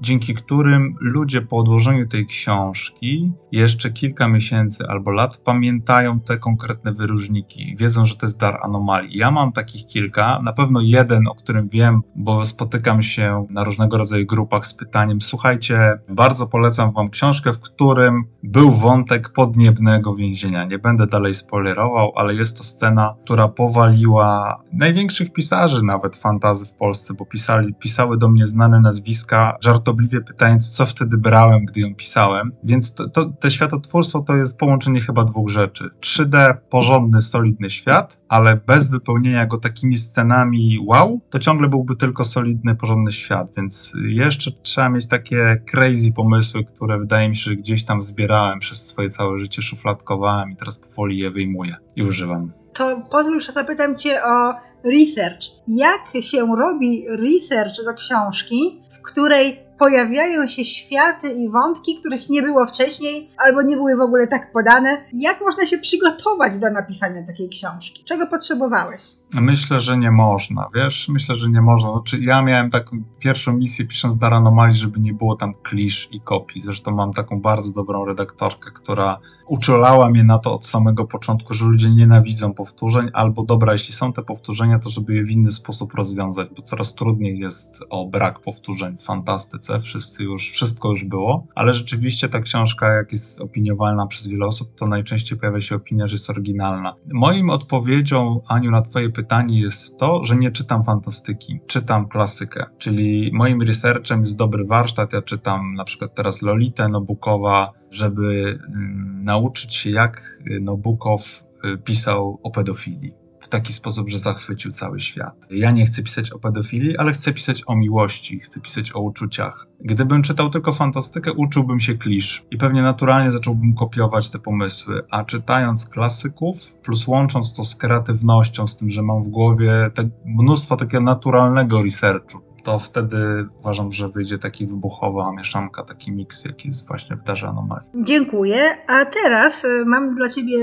[0.00, 6.92] dzięki którym ludzie po odłożeniu tej książki jeszcze kilka miesięcy albo lat pamiętają te konkretne
[6.92, 9.18] wyróżniki, wiedzą, że to jest dar anomalii.
[9.18, 13.98] Ja mam takich kilka, na pewno jeden, o którym wiem, bo spotykam się na różnego
[13.98, 20.64] rodzaju grupach z pytaniem: Słuchajcie, bardzo polecam Wam książkę, w którym był wątek podniebnego więzienia.
[20.64, 26.74] Nie będę dalej spoilerował, ale jest to scena, która powaliła największych pisarzy nawet fantazy w
[26.74, 29.29] Polsce, bo pisali, pisały do mnie znane nazwiska,
[29.60, 32.52] żartobliwie pytając, co wtedy brałem, gdy ją pisałem.
[32.64, 35.90] Więc to, to, te światotwórstwo to jest połączenie chyba dwóch rzeczy.
[36.00, 42.24] 3D, porządny, solidny świat, ale bez wypełnienia go takimi scenami wow, to ciągle byłby tylko
[42.24, 43.52] solidny, porządny świat.
[43.56, 48.58] Więc jeszcze trzeba mieć takie crazy pomysły, które wydaje mi się, że gdzieś tam zbierałem
[48.58, 52.59] przez swoje całe życie, szufladkowałem i teraz powoli je wyjmuję i używam.
[52.80, 55.40] To pozwól, że zapytam Cię o research.
[55.68, 62.42] Jak się robi research do książki, w której pojawiają się światy i wątki, których nie
[62.42, 64.96] było wcześniej, albo nie były w ogóle tak podane?
[65.12, 68.04] Jak można się przygotować do napisania takiej książki?
[68.04, 69.02] Czego potrzebowałeś?
[69.34, 71.08] Myślę, że nie można, wiesz?
[71.08, 71.92] Myślę, że nie można.
[71.92, 76.20] Znaczy, ja miałem taką pierwszą misję pisząc Dar Anomalii, żeby nie było tam klisz i
[76.20, 76.60] kopii.
[76.60, 81.64] Zresztą mam taką bardzo dobrą redaktorkę, która uczulała mnie na to od samego początku, że
[81.64, 85.94] ludzie nienawidzą powtórzeń, albo dobra, jeśli są te powtórzenia, to żeby je w inny sposób
[85.94, 89.80] rozwiązać, bo coraz trudniej jest o brak powtórzeń w fantastyce.
[89.80, 94.74] Wszyscy już, wszystko już było, ale rzeczywiście ta książka, jak jest opiniowalna przez wiele osób,
[94.74, 96.94] to najczęściej pojawia się opinia, że jest oryginalna.
[97.12, 99.19] Moim odpowiedzią, Aniu, na Twoje pytanie
[99.50, 105.12] jest to, że nie czytam fantastyki, czytam klasykę, czyli moim researchem jest dobry warsztat.
[105.12, 112.40] Ja czytam na przykład teraz Lolitę Nobukowa, żeby mm, nauczyć się, jak Nobukow y, pisał
[112.42, 113.19] o pedofilii
[113.50, 115.46] taki sposób, że zachwycił cały świat.
[115.50, 119.66] Ja nie chcę pisać o pedofilii, ale chcę pisać o miłości, chcę pisać o uczuciach.
[119.80, 125.24] Gdybym czytał tylko fantastykę, uczyłbym się klisz i pewnie naturalnie zacząłbym kopiować te pomysły, a
[125.24, 130.76] czytając klasyków, plus łącząc to z kreatywnością, z tym, że mam w głowie te mnóstwo
[130.76, 136.88] takiego naturalnego researchu, to wtedy uważam, że wyjdzie taki wybuchowa mieszanka, taki miks, jaki jest
[136.88, 137.88] właśnie w Darze Anomalii.
[137.94, 138.58] Dziękuję.
[138.88, 140.58] A teraz y, mam dla Ciebie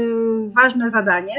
[0.55, 1.33] ważne zadanie.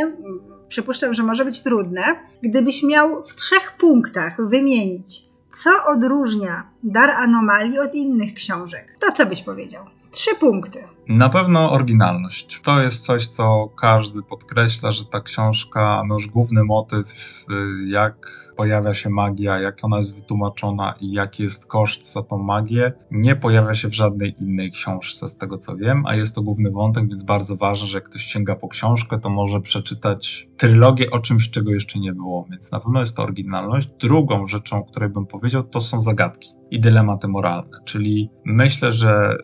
[0.68, 2.02] Przypuszczam, że może być trudne.
[2.42, 5.22] Gdybyś miał w trzech punktach wymienić,
[5.54, 9.84] co odróżnia Dar Anomalii od innych książek, to co byś powiedział?
[10.10, 10.78] Trzy punkty.
[11.08, 12.60] Na pewno oryginalność.
[12.60, 17.06] To jest coś, co każdy podkreśla, że ta książka, no już główny motyw,
[17.50, 22.38] y, jak pojawia się magia, jak ona jest wytłumaczona i jaki jest koszt za tą
[22.38, 26.42] magię, nie pojawia się w żadnej innej książce, z tego co wiem, a jest to
[26.42, 31.10] główny wątek, więc bardzo ważne, że jak ktoś sięga po książkę, to może przeczytać trylogię
[31.10, 33.88] o czymś, czego jeszcze nie było, więc na pewno jest to oryginalność.
[34.00, 39.36] Drugą rzeczą, o której bym powiedział, to są zagadki i dylematy moralne, czyli myślę, że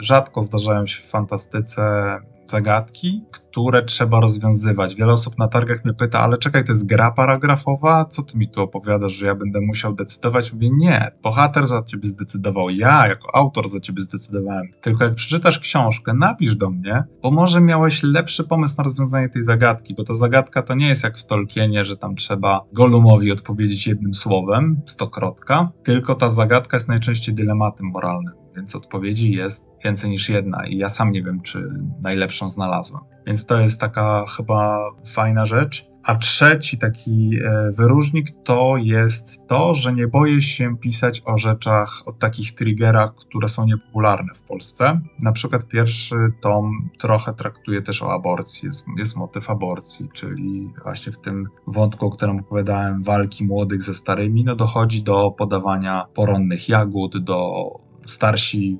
[0.00, 2.16] rzadko zdarzają się w fantastyce
[2.50, 4.94] zagadki, które trzeba rozwiązywać.
[4.94, 8.04] Wiele osób na targach mnie pyta, ale czekaj, to jest gra paragrafowa?
[8.04, 10.52] Co ty mi tu opowiadasz, że ja będę musiał decydować?
[10.52, 14.66] Mówię, nie, bohater za ciebie zdecydował, ja jako autor za ciebie zdecydowałem.
[14.80, 19.42] Tylko jak przeczytasz książkę, napisz do mnie, bo może miałeś lepszy pomysł na rozwiązanie tej
[19.42, 23.86] zagadki, bo ta zagadka to nie jest jak w Tolkienie, że tam trzeba Golumowi odpowiedzieć
[23.86, 30.28] jednym słowem, stokrotka, tylko ta zagadka jest najczęściej dylematem moralnym więc odpowiedzi jest więcej niż
[30.28, 31.68] jedna i ja sam nie wiem, czy
[32.02, 33.02] najlepszą znalazłem.
[33.26, 35.94] Więc to jest taka chyba fajna rzecz.
[36.04, 42.02] A trzeci taki e, wyróżnik to jest to, że nie boję się pisać o rzeczach,
[42.06, 45.00] o takich triggerach, które są niepopularne w Polsce.
[45.22, 51.12] Na przykład pierwszy tom trochę traktuje też o aborcji, jest, jest motyw aborcji, czyli właśnie
[51.12, 56.68] w tym wątku, o którym opowiadałem, walki młodych ze starymi, no dochodzi do podawania poronnych
[56.68, 57.64] jagód, do
[58.06, 58.78] starsi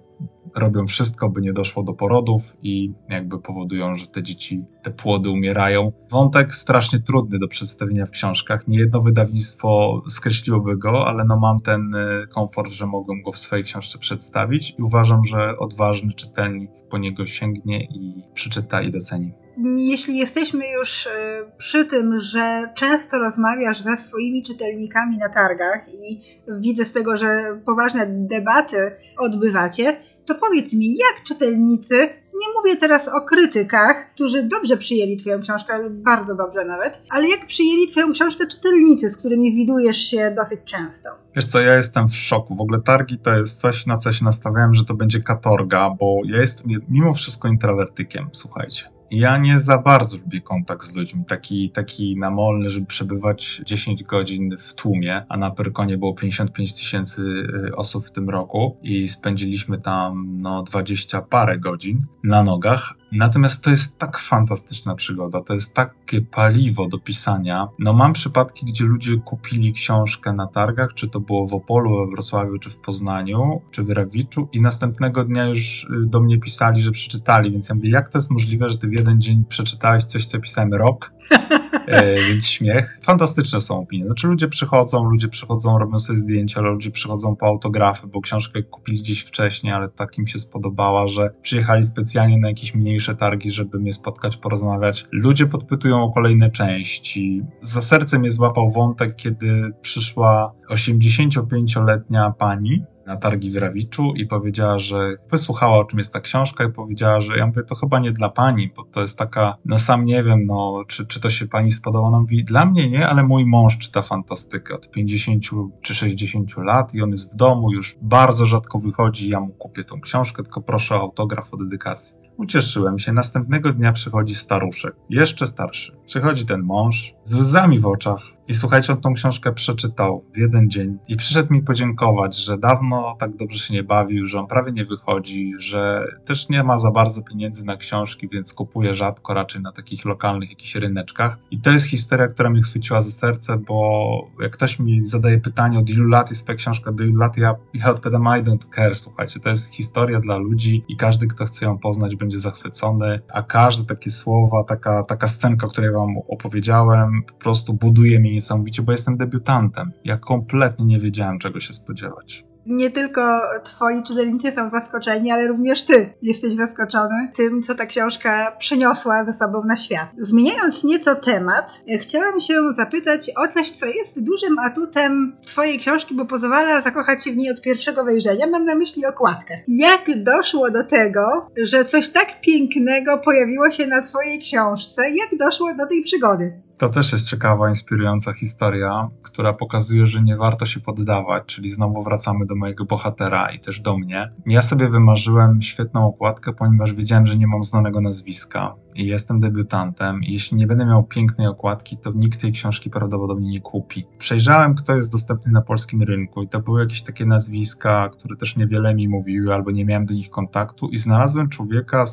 [0.55, 5.31] robią wszystko, by nie doszło do porodów i jakby powodują, że te dzieci, te płody
[5.31, 5.93] umierają.
[6.11, 8.69] Wątek strasznie trudny do przedstawienia w książkach.
[8.69, 13.39] Nie jedno wydawnictwo skreśliłoby go, ale no mam ten y, komfort, że mogłem go w
[13.39, 19.43] swojej książce przedstawić i uważam, że odważny czytelnik po niego sięgnie i przeczyta i doceni
[19.77, 21.11] jeśli jesteśmy już e,
[21.57, 26.21] przy tym, że często rozmawiasz ze swoimi czytelnikami na targach i
[26.61, 31.95] widzę z tego, że poważne debaty odbywacie, to powiedz mi, jak czytelnicy,
[32.35, 37.47] nie mówię teraz o krytykach, którzy dobrze przyjęli Twoją książkę, bardzo dobrze nawet, ale jak
[37.47, 41.09] przyjęli Twoją książkę czytelnicy, z którymi widujesz się dosyć często?
[41.37, 42.55] Wiesz co, ja jestem w szoku.
[42.55, 46.21] W ogóle targi to jest coś, na co się nastawiałem, że to będzie katorga, bo
[46.25, 48.93] ja jestem mimo wszystko introwertykiem, słuchajcie.
[49.11, 54.57] Ja nie za bardzo lubię kontakt z ludźmi, taki, taki namolny, żeby przebywać 10 godzin
[54.59, 59.79] w tłumie, a na Pyrkonie było 55 tysięcy y, osób w tym roku i spędziliśmy
[59.79, 62.95] tam no 20 parę godzin na nogach.
[63.14, 67.68] Natomiast to jest tak fantastyczna przygoda, to jest takie paliwo do pisania.
[67.79, 72.11] No mam przypadki, gdzie ludzie kupili książkę na targach, czy to było w Opolu, we
[72.11, 76.83] Wrocławiu, czy w Poznaniu, czy w Rawiczu i następnego dnia już y, do mnie pisali,
[76.83, 80.05] że przeczytali, więc ja mówię, jak to jest możliwe, że ty w jeden dzień przeczytałeś
[80.05, 81.12] coś, co pisałem rok?
[81.87, 82.98] E, więc śmiech.
[83.03, 84.05] Fantastyczne są opinie.
[84.05, 88.98] Znaczy ludzie przychodzą, ludzie przychodzą, robią sobie zdjęcia, ludzie przychodzą po autografy, bo książkę kupili
[88.98, 92.74] gdzieś wcześniej, ale tak im się spodobała, że przyjechali specjalnie na jakieś
[93.05, 95.07] mniejsze targi, żeby mnie spotkać, porozmawiać.
[95.12, 97.43] Ludzie podpytują o kolejne części.
[97.62, 104.79] Za serce mnie złapał wątek, kiedy przyszła 85-letnia pani, na targi w Rawiczu i powiedziała,
[104.79, 108.12] że wysłuchała o czym jest ta książka i powiedziała, że ja mówię, to chyba nie
[108.12, 111.49] dla pani, bo to jest taka, no sam nie wiem, no czy, czy to się
[111.49, 112.09] pani spodoba.
[112.09, 115.43] Ona mówi, dla mnie nie, ale mój mąż czyta fantastykę od 50
[115.81, 119.85] czy 60 lat i on jest w domu, już bardzo rzadko wychodzi, ja mu kupię
[119.85, 122.24] tą książkę, tylko proszę o autograf o dedykacji.
[122.37, 123.12] Ucieszyłem się.
[123.12, 125.97] Następnego dnia przychodzi staruszek, jeszcze starszy.
[126.05, 130.70] Przychodzi ten mąż z łzami w oczach i słuchajcie, on tą książkę przeczytał w jeden
[130.70, 134.72] dzień i przyszedł mi podziękować, że dawno tak dobrze się nie bawił, że on prawie
[134.72, 139.62] nie wychodzi, że też nie ma za bardzo pieniędzy na książki, więc kupuje rzadko, raczej
[139.62, 141.38] na takich lokalnych jakichś ryneczkach.
[141.50, 145.78] I to jest historia, która mnie chwyciła za serce, bo jak ktoś mi zadaje pytanie,
[145.78, 148.96] od ilu lat jest ta książka, do ilu lat ja, ja odpowiadam, I don't care,
[148.96, 153.42] słuchajcie, to jest historia dla ludzi i każdy, kto chce ją poznać, będzie zachwycony, a
[153.42, 158.83] każde takie słowa, taka, taka scenka, o której wam opowiedziałem, po prostu buduje mnie niesamowicie,
[158.83, 159.92] bo jestem debiutantem.
[160.05, 165.83] Ja kompletnie nie wiedziałem, czego się spodziewać nie tylko twoi czytelnicy są zaskoczeni, ale również
[165.83, 170.09] ty jesteś zaskoczony tym, co ta książka przyniosła ze sobą na świat.
[170.18, 176.25] Zmieniając nieco temat, chciałam się zapytać o coś, co jest dużym atutem twojej książki, bo
[176.25, 178.47] pozwala zakochać się w niej od pierwszego wejrzenia.
[178.47, 179.55] Mam na myśli okładkę.
[179.68, 185.03] Jak doszło do tego, że coś tak pięknego pojawiło się na twojej książce?
[185.11, 186.64] Jak doszło do tej przygody?
[186.79, 192.03] To też jest ciekawa, inspirująca historia, która pokazuje, że nie warto się poddawać, czyli znowu
[192.03, 194.33] wracamy do mojego bohatera i też do mnie.
[194.47, 200.22] Ja sobie wymarzyłem świetną okładkę, ponieważ wiedziałem, że nie mam znanego nazwiska i jestem debiutantem
[200.22, 204.07] i jeśli nie będę miał pięknej okładki, to nikt tej książki prawdopodobnie nie kupi.
[204.18, 208.57] Przejrzałem, kto jest dostępny na polskim rynku i to były jakieś takie nazwiska, które też
[208.57, 212.04] niewiele mi mówiły albo nie miałem do nich kontaktu i znalazłem człowieka,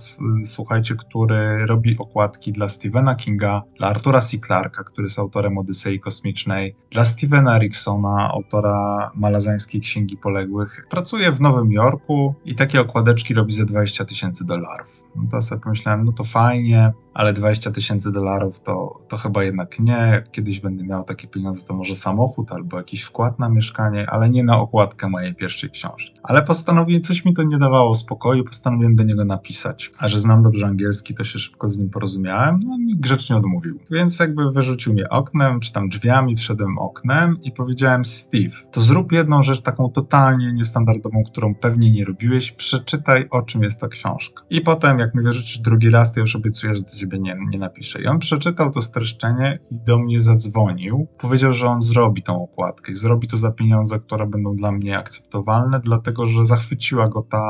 [0.46, 4.38] słuchajcie, który robi okładki dla Stephena Kinga, dla Artura C.
[4.38, 10.86] Clarka, który jest autorem Odysei Kosmicznej, dla Stevena Ericksona, autora malazańskiej Księgi Poległych.
[10.90, 15.04] Pracuje w Nowym Jorku i takie okładeczki robi za 20 tysięcy dolarów.
[15.16, 16.92] No to sobie pomyślałem, no to fajnie, Yeah.
[17.14, 19.94] Ale 20 tysięcy dolarów to, to chyba jednak nie.
[19.94, 24.30] Jak kiedyś będę miał takie pieniądze, to może samochód albo jakiś wkład na mieszkanie, ale
[24.30, 26.20] nie na okładkę mojej pierwszej książki.
[26.24, 29.92] Ale postanowiłem, coś mi to nie dawało spokoju, postanowiłem do niego napisać.
[30.00, 33.80] A że znam dobrze angielski, to się szybko z nim porozumiałem, no mi grzecznie odmówił.
[33.92, 39.12] Więc jakby wyrzucił mnie oknem, czy tam drzwiami, wszedłem oknem i powiedziałem Steve, to zrób
[39.12, 44.44] jedną rzecz taką totalnie niestandardową, którą pewnie nie robiłeś, przeczytaj o czym jest ta książka.
[44.50, 48.02] I potem jak mi wyrzucisz drugi raz, to już obiecuję, że ciebie nie, nie napiszę.
[48.02, 51.08] I on przeczytał to streszczenie i do mnie zadzwonił.
[51.18, 54.98] Powiedział, że on zrobi tą okładkę i zrobi to za pieniądze, które będą dla mnie
[54.98, 57.42] akceptowalne, dlatego że zachwyciła go ta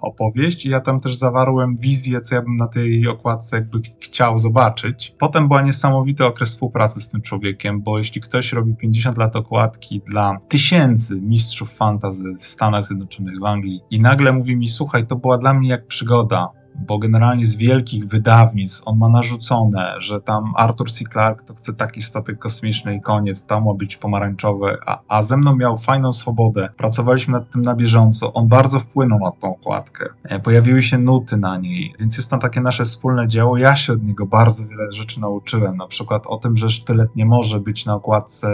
[0.00, 4.38] opowieść i ja tam też zawarłem wizję, co ja bym na tej okładce jakby chciał
[4.38, 5.14] zobaczyć.
[5.18, 10.02] Potem była niesamowity okres współpracy z tym człowiekiem, bo jeśli ktoś robi 50 lat okładki
[10.06, 15.16] dla tysięcy mistrzów fantazy w Stanach Zjednoczonych, w Anglii i nagle mówi mi, słuchaj, to
[15.16, 20.52] była dla mnie jak przygoda, bo generalnie z wielkich wydawnictw on ma narzucone, że tam
[20.56, 21.04] Arthur C.
[21.12, 25.36] Clarke to chce taki statek kosmiczny i koniec, tam ma być pomarańczowy, a, a ze
[25.36, 26.68] mną miał fajną swobodę.
[26.76, 28.32] Pracowaliśmy nad tym na bieżąco.
[28.32, 30.08] On bardzo wpłynął na tą okładkę.
[30.24, 33.56] E, pojawiły się nuty na niej, więc jest tam takie nasze wspólne dzieło.
[33.56, 37.26] Ja się od niego bardzo wiele rzeczy nauczyłem, na przykład o tym, że sztylet nie
[37.26, 38.48] może być na okładce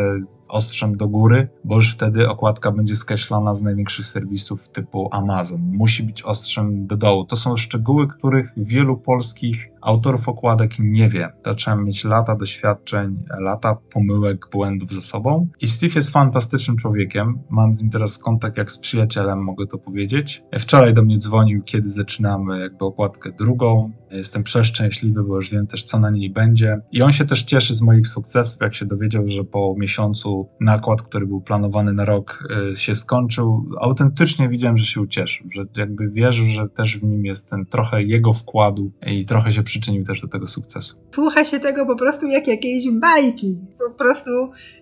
[0.53, 5.61] ostrzem do góry, bo już wtedy okładka będzie skreślona z największych serwisów typu Amazon.
[5.61, 7.25] Musi być ostrzem do dołu.
[7.25, 11.29] To są szczegóły, których wielu polskich autorów okładek nie wie.
[11.45, 15.49] Zacząłem mieć lata doświadczeń, lata pomyłek, błędów ze sobą.
[15.61, 17.39] I Steve jest fantastycznym człowiekiem.
[17.51, 20.45] Mam z nim teraz kontakt jak z przyjacielem, mogę to powiedzieć.
[20.59, 23.93] Wczoraj do mnie dzwonił, kiedy zaczynamy jakby okładkę drugą.
[24.11, 26.81] Jestem przeszczęśliwy, bo już wiem też, co na niej będzie.
[26.93, 31.03] I on się też cieszy z moich sukcesów, jak się dowiedział, że po miesiącu nakład,
[31.03, 33.69] który był planowany na rok, y, się skończył.
[33.81, 38.03] Autentycznie widziałem, że się ucieszył, że jakby wierzył, że też w nim jest ten trochę
[38.03, 40.97] jego wkładu i trochę się przyczynił też do tego sukcesu.
[41.15, 43.61] Słucha się tego po prostu jak jakiejś bajki.
[43.79, 44.31] Po prostu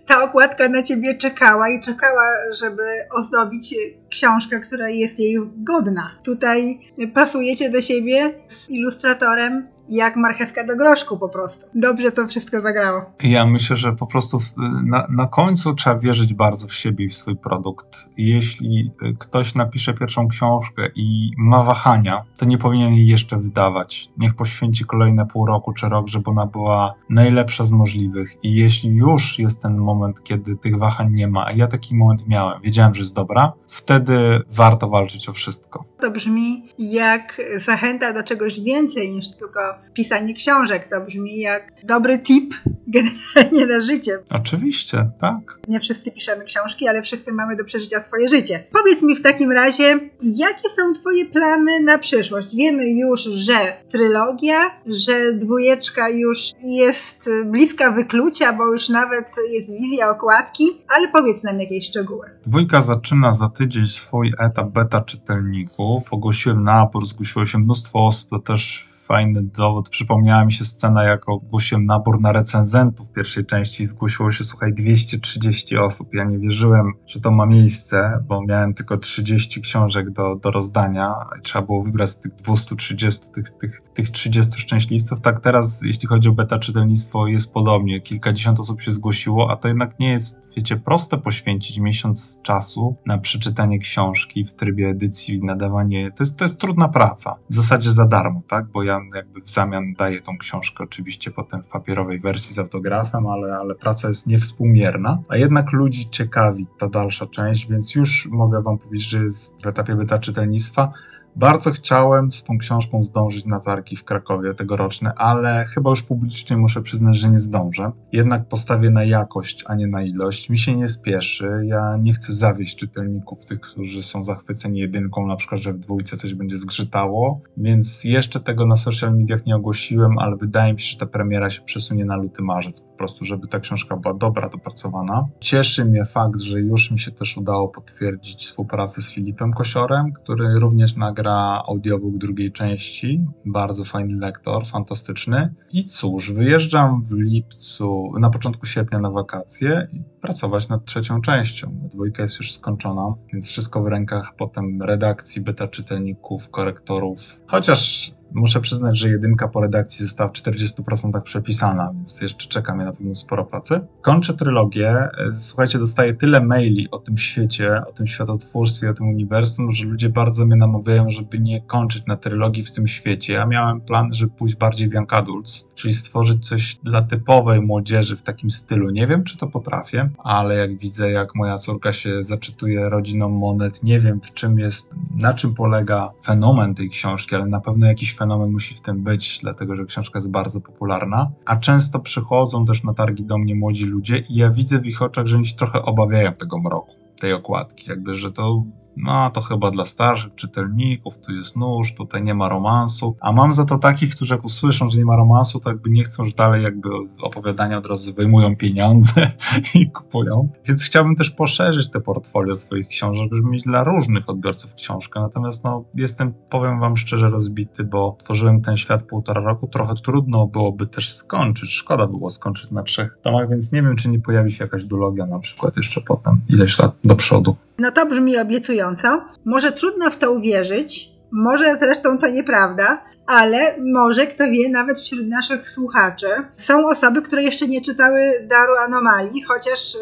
[0.07, 3.75] ta okładka na ciebie czekała i czekała, żeby ozdobić
[4.11, 6.11] książkę, która jest jej godna.
[6.25, 6.81] Tutaj
[7.15, 11.67] pasujecie do siebie z ilustratorem jak marchewka do groszku po prostu.
[11.75, 13.03] Dobrze to wszystko zagrało.
[13.23, 14.39] Ja myślę, że po prostu
[14.85, 18.09] na, na końcu trzeba wierzyć bardzo w siebie i w swój produkt.
[18.17, 24.11] Jeśli y, ktoś napisze pierwszą książkę i ma wahania, to nie powinien jej jeszcze wydawać.
[24.19, 28.37] Niech poświęci kolejne pół roku czy rok, żeby ona była najlepsza z możliwych.
[28.43, 32.29] I jeśli już jest ten moment, kiedy tych wahań nie ma, a ja taki moment
[32.29, 35.85] miałem, wiedziałem, że jest dobra, wtedy warto walczyć o wszystko.
[36.01, 40.89] To brzmi jak zachęta do czegoś więcej niż tylko pisanie książek.
[40.89, 42.55] To brzmi jak dobry tip
[42.97, 44.19] generalnie na życie.
[44.31, 45.59] Oczywiście, tak.
[45.69, 48.65] Nie wszyscy piszemy książki, ale wszyscy mamy do przeżycia swoje życie.
[48.73, 52.57] Powiedz mi w takim razie, jakie są Twoje plany na przyszłość?
[52.57, 60.11] Wiemy już, że trylogia, że dwójeczka już jest bliska wyklucia, bo już nawet jest wizja
[60.11, 60.65] okładki,
[60.97, 62.31] ale powiedz nam jakieś szczegóły.
[62.43, 66.13] Dwójka zaczyna za tydzień swój etap beta czytelników.
[66.13, 69.89] Ogłosiłem nabór, zgłosiło się mnóstwo osób, to też fajny dowód.
[69.89, 73.85] Przypomniała mi się scena, jak ogłosiłem nabór na recenzentów pierwszej części.
[73.85, 76.15] Zgłosiło się, słuchaj, 230 osób.
[76.15, 81.15] Ja nie wierzyłem, że to ma miejsce, bo miałem tylko 30 książek do, do rozdania.
[81.43, 85.21] Trzeba było wybrać z tych 230, tych, tych, tych 30 szczęśliwców.
[85.21, 88.01] Tak teraz, jeśli chodzi o beta czytelnictwo, jest podobnie.
[88.01, 93.19] Kilkadziesiąt osób się zgłosiło, a to jednak nie jest, wiecie, proste poświęcić miesiąc czasu na
[93.19, 96.11] przeczytanie książki w trybie edycji, nadawanie.
[96.11, 97.37] To jest, to jest trudna praca.
[97.51, 98.67] W zasadzie za darmo, tak?
[98.73, 103.27] Bo ja jakby w zamian daję tą książkę oczywiście potem w papierowej wersji z autografem,
[103.27, 108.63] ale, ale praca jest niewspółmierna, a jednak ludzi ciekawi ta dalsza część, więc już mogę
[108.63, 110.93] wam powiedzieć, że jest w etapie beta czytelnictwa.
[111.37, 116.57] Bardzo chciałem z tą książką zdążyć na targi w Krakowie tegoroczne, ale chyba już publicznie
[116.57, 117.93] muszę przyznać, że nie zdążę.
[118.13, 120.51] Jednak postawię na jakość, a nie na ilość.
[120.51, 121.51] Mi się nie spieszy.
[121.65, 126.17] Ja nie chcę zawieść czytelników, tych, którzy są zachwyceni jedynką, na przykład, że w dwójce
[126.17, 127.41] coś będzie zgrzytało.
[127.57, 131.51] Więc jeszcze tego na social mediach nie ogłosiłem, ale wydaje mi się, że ta premiera
[131.51, 135.25] się przesunie na luty marzec, po prostu, żeby ta książka była dobra, dopracowana.
[135.41, 140.61] Cieszy mnie fakt, że już mi się też udało potwierdzić współpracę z Filipem Kosiorem, który
[140.61, 143.21] również nagrał gra audiobook drugiej części.
[143.45, 145.55] Bardzo fajny lektor, fantastyczny.
[145.73, 151.89] I cóż, wyjeżdżam w lipcu, na początku sierpnia na wakacje i pracować nad trzecią częścią.
[151.93, 157.43] Dwójka jest już skończona, więc wszystko w rękach potem redakcji, beta czytelników, korektorów.
[157.47, 162.85] Chociaż Muszę przyznać, że jedynka po redakcji została w 40% przepisana, więc jeszcze czeka mnie
[162.85, 163.81] na pewno sporo pracy.
[164.03, 165.09] Kończę trylogię.
[165.39, 170.09] Słuchajcie, dostaję tyle maili o tym świecie, o tym światotwórstwie, o tym uniwersum, że ludzie
[170.09, 173.33] bardzo mnie namawiają, żeby nie kończyć na trylogii w tym świecie.
[173.33, 178.17] Ja miałem plan, żeby pójść bardziej w Young Adults, czyli stworzyć coś dla typowej młodzieży
[178.17, 178.91] w takim stylu.
[178.91, 183.83] Nie wiem, czy to potrafię, ale jak widzę, jak moja córka się zaczytuje rodziną monet,
[183.83, 188.17] nie wiem, w czym jest, na czym polega fenomen tej książki, ale na pewno jakiś
[188.21, 192.85] fenomen musi w tym być, dlatego że książka jest bardzo popularna, a często przychodzą też
[192.85, 195.57] na targi do mnie młodzi ludzie i ja widzę w ich oczach, że oni się
[195.57, 198.65] trochę obawiają tego mroku, tej okładki, jakby, że to
[198.97, 203.17] no to chyba dla starszych czytelników, tu jest nóż, tutaj nie ma romansu.
[203.21, 206.05] A mam za to takich, którzy jak usłyszą, że nie ma romansu, to jakby nie
[206.05, 206.89] chcą już dalej jakby
[207.23, 209.31] opowiadania od razu wyjmują pieniądze
[209.75, 210.49] i kupują.
[210.65, 215.21] Więc chciałbym też poszerzyć te portfolio swoich książek, żeby mieć dla różnych odbiorców książkę.
[215.21, 219.69] Natomiast no, jestem, powiem wam szczerze, rozbity, bo tworzyłem ten świat półtora roku.
[219.69, 221.71] Trochę trudno byłoby też skończyć.
[221.71, 225.27] Szkoda było skończyć na trzech tomach, więc nie wiem, czy nie pojawi się jakaś dulogia
[225.27, 227.57] na przykład jeszcze potem, ileś lat do przodu.
[227.81, 229.25] No to brzmi obiecująco.
[229.45, 235.29] Może trudno w to uwierzyć, może zresztą to nieprawda, ale może, kto wie, nawet wśród
[235.29, 239.97] naszych słuchaczy są osoby, które jeszcze nie czytały Daru Anomalii, chociaż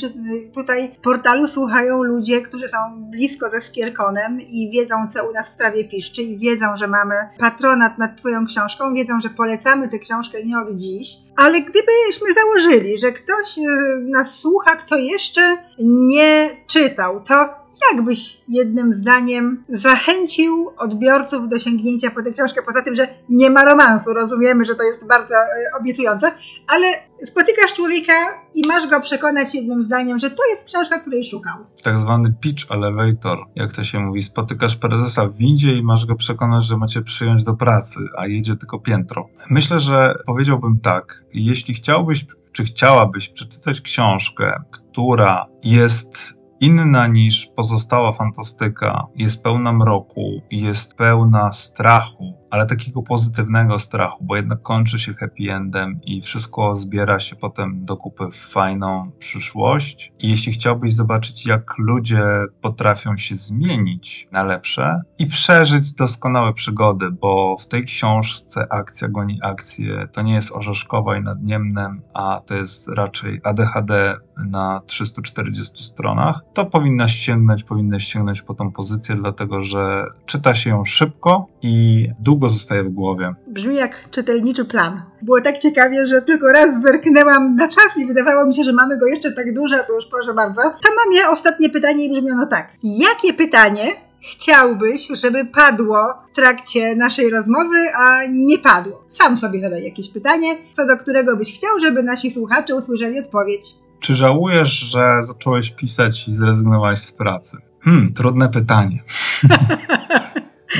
[0.00, 0.12] czy,
[0.54, 2.78] tutaj portalu słuchają ludzie, którzy są
[3.10, 7.14] blisko ze Skierkonem i wiedzą, co u nas w sprawie piszczy i wiedzą, że mamy
[7.38, 12.98] patronat nad Twoją książką, wiedzą, że polecamy tę książkę nie od dziś, ale gdybyśmy założyli,
[12.98, 13.62] że ktoś y,
[14.10, 17.61] nas słucha, kto jeszcze nie czytał, to
[17.92, 22.62] jak byś jednym zdaniem zachęcił odbiorców do sięgnięcia po tę książkę?
[22.66, 26.30] Poza tym, że nie ma romansu, rozumiemy, że to jest bardzo e, obiecujące,
[26.68, 26.86] ale
[27.24, 28.12] spotykasz człowieka
[28.54, 31.66] i masz go przekonać jednym zdaniem, że to jest książka, której szukał.
[31.82, 34.22] Tak zwany pitch elevator, jak to się mówi.
[34.22, 38.56] Spotykasz prezesa w windzie i masz go przekonać, że macie przyjąć do pracy, a jedzie
[38.56, 39.28] tylko piętro.
[39.50, 41.22] Myślę, że powiedziałbym tak.
[41.34, 50.42] Jeśli chciałbyś, czy chciałabyś przeczytać książkę, która jest inna niż pozostała fantastyka, jest pełna mroku,
[50.50, 56.76] jest pełna strachu, ale takiego pozytywnego strachu, bo jednak kończy się happy endem i wszystko
[56.76, 60.12] zbiera się potem do kupy w fajną przyszłość.
[60.22, 62.22] I jeśli chciałbyś zobaczyć, jak ludzie
[62.60, 69.38] potrafią się zmienić na lepsze i przeżyć doskonałe przygody, bo w tej książce akcja goni
[69.42, 76.40] akcję, to nie jest orzeszkowa i nadniemnem, a to jest raczej ADHD na 340 stronach,
[76.54, 82.08] to powinnaś sięgnąć, powinnaś sięgnąć po tą pozycję, dlatego że czyta się ją szybko i
[82.18, 83.34] długo zostaje w głowie.
[83.46, 85.02] Brzmi jak czytelniczy plan.
[85.22, 88.98] Było tak ciekawie, że tylko raz zerknęłam na czas i wydawało mi się, że mamy
[88.98, 90.62] go jeszcze tak dużo, to już proszę bardzo.
[90.62, 92.68] To mam ja ostatnie pytanie i brzmi ono tak.
[92.82, 93.84] Jakie pytanie
[94.22, 99.04] chciałbyś, żeby padło w trakcie naszej rozmowy, a nie padło?
[99.10, 103.74] Sam sobie zadaj jakieś pytanie, co do którego byś chciał, żeby nasi słuchacze usłyszeli odpowiedź.
[104.00, 107.56] Czy żałujesz, że zacząłeś pisać i zrezygnowałeś z pracy?
[107.84, 109.02] Hmm, trudne pytanie.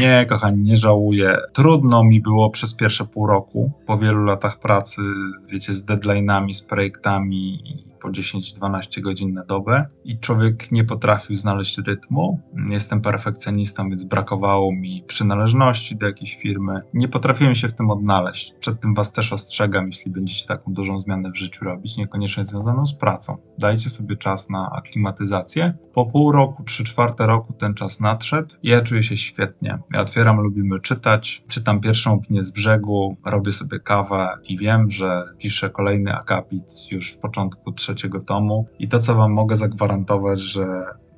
[0.00, 1.36] Nie, kochani, nie żałuję.
[1.52, 5.02] Trudno mi było przez pierwsze pół roku, po wielu latach pracy,
[5.48, 7.62] wiecie, z deadline'ami, z projektami
[8.02, 12.40] po 10-12 godzin na dobę i człowiek nie potrafił znaleźć rytmu.
[12.68, 16.80] Jestem perfekcjonistą, więc brakowało mi przynależności do jakiejś firmy.
[16.94, 18.52] Nie potrafiłem się w tym odnaleźć.
[18.60, 22.86] Przed tym Was też ostrzegam, jeśli będziecie taką dużą zmianę w życiu robić, niekoniecznie związaną
[22.86, 23.36] z pracą.
[23.58, 25.74] Dajcie sobie czas na aklimatyzację.
[25.92, 29.78] Po pół roku, trzy czwarte roku ten czas nadszedł i ja czuję się świetnie.
[29.92, 35.22] Ja otwieram, lubimy czytać, czytam pierwszą opinię z brzegu, robię sobie kawę i wiem, że
[35.38, 38.66] piszę kolejny akapit już w początku trzeciego trzeciego tomu.
[38.78, 40.66] I to, co Wam mogę zagwarantować, że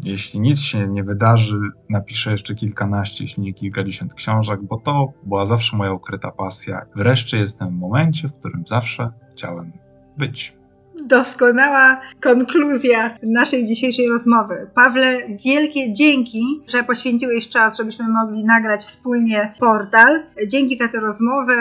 [0.00, 1.58] jeśli nic się nie wydarzy,
[1.90, 6.86] napiszę jeszcze kilkanaście, jeśli nie kilkadziesiąt książek, bo to była zawsze moja ukryta pasja.
[6.96, 9.72] Wreszcie jestem w momencie, w którym zawsze chciałem
[10.18, 10.56] być
[11.02, 14.70] doskonała konkluzja naszej dzisiejszej rozmowy.
[14.74, 20.22] Pawle, wielkie dzięki, że poświęciłeś czas, żebyśmy mogli nagrać wspólnie portal.
[20.46, 21.56] Dzięki za tę rozmowę,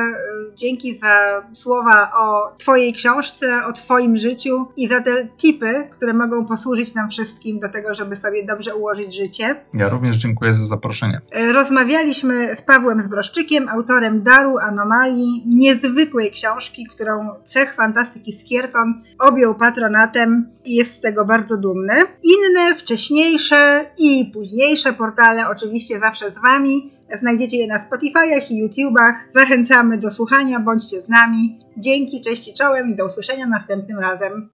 [0.55, 6.45] dzięki za słowa o Twojej książce, o Twoim życiu i za te tipy, które mogą
[6.45, 9.55] posłużyć nam wszystkim do tego, żeby sobie dobrze ułożyć życie.
[9.73, 11.21] Ja również dziękuję za zaproszenie.
[11.53, 20.49] Rozmawialiśmy z Pawłem Zbroszczykiem, autorem Daru Anomalii, niezwykłej książki, którą Cech Fantastyki Skierton objął patronatem
[20.65, 21.93] i jest z tego bardzo dumny.
[22.23, 26.91] Inne, wcześniejsze i późniejsze portale oczywiście zawsze z Wami.
[27.19, 29.15] Znajdziecie je na Spotify'ach i YouTubach.
[29.35, 31.59] Zachęcamy do słuchania, bądźcie z nami.
[31.77, 34.49] Dzięki, cześć i czołem i do usłyszenia następnym razem.